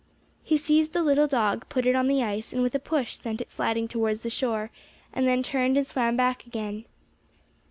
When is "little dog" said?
1.03-1.69